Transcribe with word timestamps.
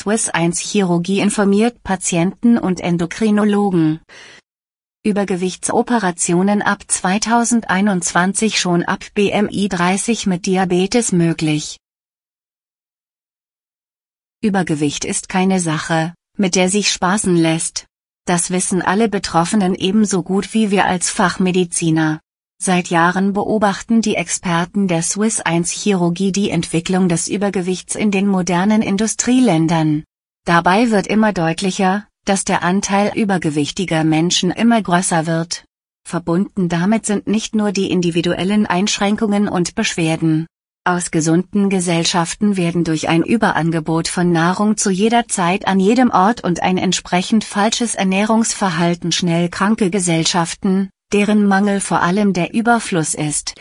Swiss 0.00 0.30
1 0.30 0.60
Chirurgie 0.60 1.20
informiert 1.20 1.82
Patienten 1.82 2.56
und 2.56 2.80
Endokrinologen. 2.80 4.00
Übergewichtsoperationen 5.04 6.62
ab 6.62 6.84
2021 6.88 8.58
schon 8.58 8.82
ab 8.82 9.04
BMI 9.12 9.68
30 9.68 10.26
mit 10.26 10.46
Diabetes 10.46 11.12
möglich. 11.12 11.76
Übergewicht 14.42 15.04
ist 15.04 15.28
keine 15.28 15.60
Sache, 15.60 16.14
mit 16.38 16.54
der 16.54 16.70
sich 16.70 16.90
spaßen 16.90 17.36
lässt. 17.36 17.84
Das 18.24 18.50
wissen 18.50 18.80
alle 18.80 19.10
Betroffenen 19.10 19.74
ebenso 19.74 20.22
gut 20.22 20.54
wie 20.54 20.70
wir 20.70 20.86
als 20.86 21.10
Fachmediziner. 21.10 22.20
Seit 22.62 22.88
Jahren 22.88 23.32
beobachten 23.32 24.02
die 24.02 24.16
Experten 24.16 24.86
der 24.86 25.00
Swiss 25.00 25.40
1 25.40 25.70
Chirurgie 25.70 26.30
die 26.30 26.50
Entwicklung 26.50 27.08
des 27.08 27.26
Übergewichts 27.26 27.94
in 27.94 28.10
den 28.10 28.26
modernen 28.26 28.82
Industrieländern. 28.82 30.04
Dabei 30.44 30.90
wird 30.90 31.06
immer 31.06 31.32
deutlicher, 31.32 32.06
dass 32.26 32.44
der 32.44 32.62
Anteil 32.62 33.12
übergewichtiger 33.16 34.04
Menschen 34.04 34.50
immer 34.50 34.82
größer 34.82 35.26
wird. 35.26 35.64
Verbunden 36.06 36.68
damit 36.68 37.06
sind 37.06 37.26
nicht 37.26 37.54
nur 37.54 37.72
die 37.72 37.90
individuellen 37.90 38.66
Einschränkungen 38.66 39.48
und 39.48 39.74
Beschwerden. 39.74 40.46
Aus 40.84 41.10
gesunden 41.10 41.70
Gesellschaften 41.70 42.58
werden 42.58 42.84
durch 42.84 43.08
ein 43.08 43.22
Überangebot 43.22 44.06
von 44.06 44.32
Nahrung 44.32 44.76
zu 44.76 44.90
jeder 44.90 45.28
Zeit 45.28 45.66
an 45.66 45.80
jedem 45.80 46.10
Ort 46.10 46.44
und 46.44 46.62
ein 46.62 46.76
entsprechend 46.76 47.42
falsches 47.42 47.94
Ernährungsverhalten 47.94 49.12
schnell 49.12 49.48
kranke 49.48 49.88
Gesellschaften, 49.88 50.90
deren 51.12 51.46
Mangel 51.46 51.80
vor 51.80 52.02
allem 52.02 52.32
der 52.32 52.54
Überfluss 52.54 53.14
ist. 53.14 53.54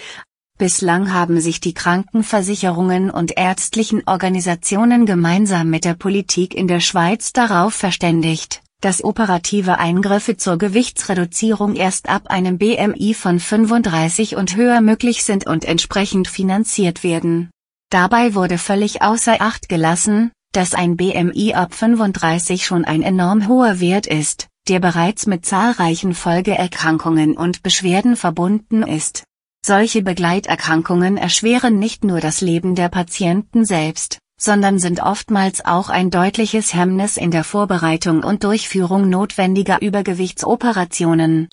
Bislang 0.60 1.14
haben 1.14 1.40
sich 1.40 1.62
die 1.62 1.74
Krankenversicherungen 1.74 3.10
und 3.10 3.38
ärztlichen 3.38 4.04
Organisationen 4.06 5.06
gemeinsam 5.06 5.70
mit 5.70 5.86
der 5.86 5.94
Politik 5.94 6.54
in 6.54 6.68
der 6.68 6.82
Schweiz 6.82 7.32
darauf 7.32 7.74
verständigt, 7.74 8.62
dass 8.82 9.02
operative 9.02 9.78
Eingriffe 9.78 10.36
zur 10.36 10.58
Gewichtsreduzierung 10.58 11.76
erst 11.76 12.10
ab 12.10 12.28
einem 12.28 12.58
BMI 12.58 13.14
von 13.14 13.40
35 13.40 14.36
und 14.36 14.58
höher 14.58 14.82
möglich 14.82 15.24
sind 15.24 15.48
und 15.48 15.64
entsprechend 15.64 16.28
finanziert 16.28 17.04
werden. 17.06 17.52
Dabei 17.90 18.36
wurde 18.36 18.58
völlig 18.58 19.02
außer 19.02 19.38
Acht 19.40 19.70
gelassen, 19.70 20.32
dass 20.52 20.74
ein 20.74 20.98
BMI 20.98 21.54
ab 21.54 21.74
35 21.74 22.66
schon 22.66 22.84
ein 22.84 23.02
enorm 23.02 23.48
hoher 23.48 23.80
Wert 23.80 24.08
ist, 24.08 24.49
der 24.70 24.80
bereits 24.80 25.26
mit 25.26 25.46
zahlreichen 25.46 26.14
Folgeerkrankungen 26.14 27.36
und 27.36 27.64
Beschwerden 27.64 28.16
verbunden 28.16 28.84
ist. 28.84 29.24
Solche 29.66 30.02
Begleiterkrankungen 30.02 31.18
erschweren 31.18 31.80
nicht 31.80 32.04
nur 32.04 32.22
das 32.22 32.40
Leben 32.40 32.76
der 32.76 32.88
Patienten 32.88 33.66
selbst, 33.66 34.20
sondern 34.40 34.80
sind 34.80 35.02
oftmals 35.02 35.66
auch 35.66 35.90
ein 35.90 36.12
deutliches 36.12 36.74
Hemmnis 36.74 37.18
in 37.18 37.32
der 37.32 37.44
Vorbereitung 37.44 38.24
und 38.24 38.44
Durchführung 38.44 39.10
notwendiger 39.10 39.82
Übergewichtsoperationen. 39.82 41.50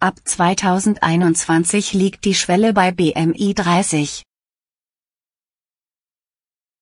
Ab 0.00 0.16
2021 0.24 1.94
liegt 1.94 2.24
die 2.24 2.34
Schwelle 2.34 2.72
bei 2.72 2.92
BMI 2.92 3.54
30. 3.54 4.24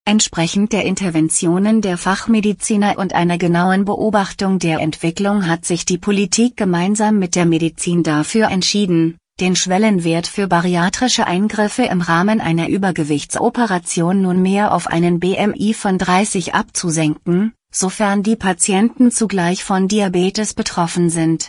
Entsprechend 0.09 0.73
der 0.73 0.85
Interventionen 0.85 1.81
der 1.81 1.99
Fachmediziner 1.99 2.97
und 2.97 3.13
einer 3.13 3.39
genauen 3.39 3.85
Beobachtung 3.85 4.61
der 4.61 4.79
Entwicklung 4.79 5.49
hat 5.49 5.65
sich 5.65 5.85
die 5.85 5.99
Politik 5.99 6.57
gemeinsam 6.57 7.19
mit 7.19 7.35
der 7.35 7.45
Medizin 7.45 8.05
dafür 8.05 8.47
entschieden, 8.47 9.19
den 9.41 9.57
Schwellenwert 9.57 10.29
für 10.29 10.47
bariatrische 10.47 11.27
Eingriffe 11.27 11.83
im 11.83 12.03
Rahmen 12.03 12.41
einer 12.41 12.69
Übergewichtsoperation 12.69 14.23
nunmehr 14.23 14.73
auf 14.73 14.87
einen 14.87 15.19
BMI 15.19 15.75
von 15.75 15.99
30 15.99 16.55
abzusenken, 16.55 17.53
sofern 17.73 18.23
die 18.23 18.37
Patienten 18.37 19.11
zugleich 19.11 19.65
von 19.65 19.89
Diabetes 19.89 20.55
betroffen 20.55 21.11
sind. 21.11 21.49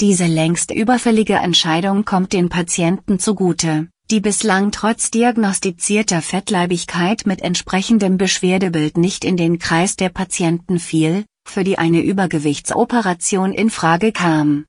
Diese 0.00 0.24
längst 0.24 0.70
überfällige 0.70 1.34
Entscheidung 1.34 2.06
kommt 2.06 2.32
den 2.32 2.48
Patienten 2.48 3.18
zugute 3.18 3.88
die 4.10 4.20
bislang 4.20 4.72
trotz 4.72 5.10
diagnostizierter 5.10 6.20
Fettleibigkeit 6.20 7.26
mit 7.26 7.40
entsprechendem 7.40 8.18
Beschwerdebild 8.18 8.98
nicht 8.98 9.24
in 9.24 9.36
den 9.36 9.58
Kreis 9.58 9.96
der 9.96 10.10
Patienten 10.10 10.78
fiel, 10.78 11.24
für 11.48 11.64
die 11.64 11.78
eine 11.78 12.02
Übergewichtsoperation 12.02 13.52
in 13.52 13.70
Frage 13.70 14.12
kam. 14.12 14.66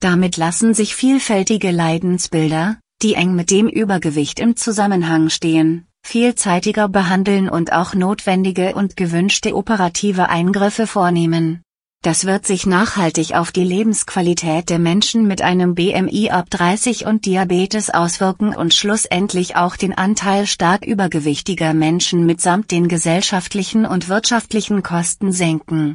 Damit 0.00 0.36
lassen 0.36 0.74
sich 0.74 0.94
vielfältige 0.94 1.70
Leidensbilder, 1.70 2.78
die 3.00 3.14
eng 3.14 3.34
mit 3.34 3.50
dem 3.50 3.68
Übergewicht 3.68 4.38
im 4.38 4.56
Zusammenhang 4.56 5.30
stehen, 5.30 5.86
vielzeitiger 6.04 6.88
behandeln 6.88 7.48
und 7.48 7.72
auch 7.72 7.94
notwendige 7.94 8.74
und 8.74 8.96
gewünschte 8.96 9.56
operative 9.56 10.28
Eingriffe 10.28 10.86
vornehmen. 10.86 11.63
Das 12.04 12.26
wird 12.26 12.44
sich 12.44 12.66
nachhaltig 12.66 13.34
auf 13.34 13.50
die 13.50 13.64
Lebensqualität 13.64 14.68
der 14.68 14.78
Menschen 14.78 15.26
mit 15.26 15.40
einem 15.40 15.74
BMI 15.74 16.28
ab 16.30 16.50
30 16.50 17.06
und 17.06 17.24
Diabetes 17.24 17.88
auswirken 17.88 18.54
und 18.54 18.74
schlussendlich 18.74 19.56
auch 19.56 19.74
den 19.74 19.96
Anteil 19.96 20.46
stark 20.46 20.84
übergewichtiger 20.84 21.72
Menschen 21.72 22.26
mitsamt 22.26 22.70
den 22.70 22.88
gesellschaftlichen 22.88 23.86
und 23.86 24.10
wirtschaftlichen 24.10 24.82
Kosten 24.82 25.32
senken. 25.32 25.94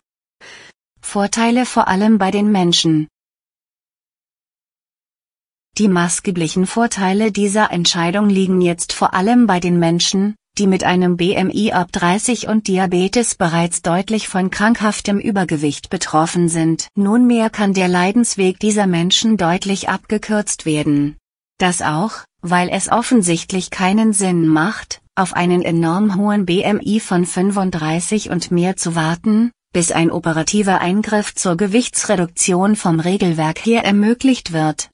Vorteile 1.00 1.68
vor 1.68 1.88
allem 1.88 2.18
bei 2.18 2.32
den 2.32 2.52
Menschen. 2.52 3.08
Die 5.78 5.88
maßgeblichen 5.88 6.66
Vorteile 6.66 7.32
dieser 7.32 7.72
Entscheidung 7.72 8.30
liegen 8.30 8.62
jetzt 8.62 8.94
vor 8.94 9.14
allem 9.14 9.46
bei 9.46 9.60
den 9.60 9.78
Menschen, 9.78 10.34
die 10.60 10.68
mit 10.68 10.84
einem 10.84 11.16
BMI 11.16 11.72
ab 11.72 11.92
30 11.92 12.48
und 12.48 12.68
Diabetes 12.68 13.36
bereits 13.36 13.82
deutlich 13.82 14.28
von 14.28 14.50
krankhaftem 14.50 15.18
Übergewicht 15.18 15.90
betroffen 15.90 16.50
sind. 16.50 16.90
Nunmehr 16.96 17.50
kann 17.50 17.74
der 17.74 17.88
Leidensweg 17.88 18.60
dieser 18.60 18.86
Menschen 18.86 19.38
deutlich 19.38 19.88
abgekürzt 19.88 20.66
werden. 20.66 21.16
Das 21.58 21.82
auch, 21.82 22.12
weil 22.42 22.70
es 22.70 22.92
offensichtlich 22.92 23.70
keinen 23.70 24.12
Sinn 24.12 24.48
macht, 24.48 25.02
auf 25.16 25.34
einen 25.34 25.62
enorm 25.62 26.16
hohen 26.16 26.46
BMI 26.46 27.00
von 27.00 27.26
35 27.26 28.30
und 28.30 28.52
mehr 28.52 28.76
zu 28.76 28.96
warten, 28.96 29.52
bis 29.74 29.92
ein 29.92 30.12
operativer 30.12 30.82
Eingriff 30.82 31.36
zur 31.36 31.56
Gewichtsreduktion 31.56 32.76
vom 32.76 33.00
Regelwerk 33.00 33.66
her 33.66 33.86
ermöglicht 33.86 34.52
wird. 34.52 34.90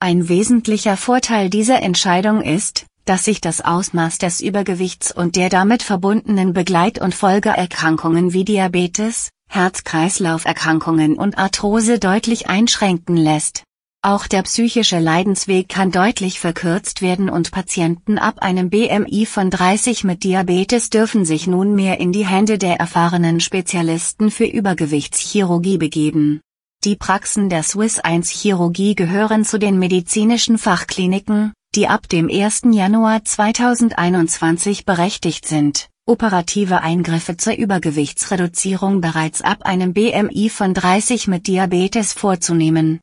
Ein 0.00 0.28
wesentlicher 0.28 0.96
Vorteil 0.96 1.48
dieser 1.48 1.82
Entscheidung 1.82 2.42
ist, 2.42 2.86
dass 3.06 3.24
sich 3.24 3.40
das 3.40 3.62
Ausmaß 3.62 4.18
des 4.18 4.40
Übergewichts 4.40 5.10
und 5.10 5.36
der 5.36 5.48
damit 5.48 5.82
verbundenen 5.82 6.52
Begleit- 6.52 7.00
und 7.00 7.14
Folgeerkrankungen 7.14 8.32
wie 8.32 8.44
Diabetes, 8.44 9.30
Herz-Kreislauf-Erkrankungen 9.48 11.16
und 11.16 11.38
Arthrose 11.38 11.98
deutlich 11.98 12.48
einschränken 12.48 13.16
lässt. 13.16 13.62
Auch 14.02 14.26
der 14.26 14.42
psychische 14.42 14.98
Leidensweg 14.98 15.68
kann 15.68 15.90
deutlich 15.90 16.38
verkürzt 16.38 17.02
werden 17.02 17.28
und 17.28 17.50
Patienten 17.50 18.18
ab 18.18 18.40
einem 18.40 18.70
BMI 18.70 19.26
von 19.26 19.50
30 19.50 20.04
mit 20.04 20.22
Diabetes 20.22 20.90
dürfen 20.90 21.24
sich 21.24 21.46
nunmehr 21.46 21.98
in 21.98 22.12
die 22.12 22.26
Hände 22.26 22.58
der 22.58 22.76
erfahrenen 22.76 23.40
Spezialisten 23.40 24.30
für 24.30 24.44
Übergewichtschirurgie 24.44 25.78
begeben. 25.78 26.40
Die 26.84 26.94
Praxen 26.94 27.48
der 27.48 27.64
Swiss 27.64 27.98
1 27.98 28.30
Chirurgie 28.30 28.94
gehören 28.94 29.44
zu 29.44 29.58
den 29.58 29.78
medizinischen 29.78 30.56
Fachkliniken, 30.56 31.52
die 31.76 31.88
ab 31.88 32.08
dem 32.08 32.30
1. 32.30 32.62
Januar 32.72 33.22
2021 33.22 34.86
berechtigt 34.86 35.46
sind, 35.46 35.90
operative 36.06 36.80
Eingriffe 36.80 37.36
zur 37.36 37.54
Übergewichtsreduzierung 37.54 39.02
bereits 39.02 39.42
ab 39.42 39.64
einem 39.64 39.92
BMI 39.92 40.48
von 40.48 40.72
30 40.72 41.28
mit 41.28 41.46
Diabetes 41.46 42.14
vorzunehmen. 42.14 43.00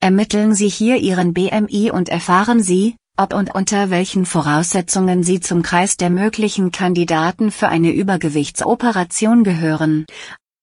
Ermitteln 0.00 0.54
Sie 0.54 0.68
hier 0.68 0.98
Ihren 0.98 1.32
BMI 1.32 1.90
und 1.90 2.10
erfahren 2.10 2.62
Sie, 2.62 2.96
ob 3.16 3.32
und 3.32 3.54
unter 3.54 3.88
welchen 3.88 4.26
Voraussetzungen 4.26 5.22
Sie 5.22 5.40
zum 5.40 5.62
Kreis 5.62 5.96
der 5.96 6.10
möglichen 6.10 6.70
Kandidaten 6.70 7.50
für 7.50 7.68
eine 7.68 7.92
Übergewichtsoperation 7.92 9.42
gehören. 9.42 10.04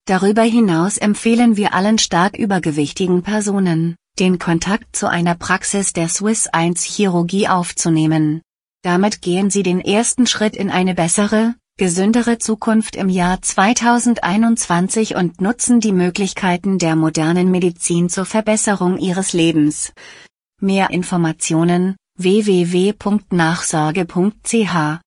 Darüber 0.06 0.44
hinaus 0.44 0.98
empfehlen 0.98 1.58
wir 1.58 1.74
allen 1.74 1.98
stark 1.98 2.38
übergewichtigen 2.38 3.24
Personen, 3.24 3.96
den 4.20 4.40
Kontakt 4.40 4.96
zu 4.96 5.08
einer 5.08 5.36
Praxis 5.36 5.94
der 5.94 6.10
Swiss 6.10 6.48
1 6.48 6.84
Chirurgie 6.84 7.48
aufzunehmen. 7.48 8.42
Damit 8.84 9.22
gehen 9.22 9.50
Sie 9.50 9.64
den 9.64 9.80
ersten 9.80 10.28
Schritt 10.28 10.56
in 10.56 10.70
eine 10.70 10.94
bessere, 10.94 11.56
gesündere 11.78 12.38
Zukunft 12.38 12.96
im 12.96 13.10
Jahr 13.10 13.42
2021 13.42 15.16
und 15.16 15.42
nutzen 15.42 15.80
die 15.80 15.94
Möglichkeiten 15.94 16.78
der 16.78 16.96
modernen 16.96 17.52
Medizin 17.52 18.10
zur 18.10 18.26
Verbesserung 18.26 18.98
Ihres 18.98 19.34
Lebens. 19.34 19.94
Mehr 20.62 20.90
Informationen 20.90 21.96
www.nachsorge.ch 22.18 25.00